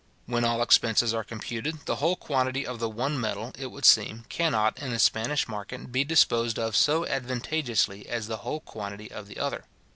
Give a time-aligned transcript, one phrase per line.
[0.25, 4.25] When all expenses are computed, the whole quantity of the one metal, it would seem,
[4.29, 9.27] cannot, in the Spanish market, be disposed of so advantageously as the whole quantity of
[9.27, 9.65] the other.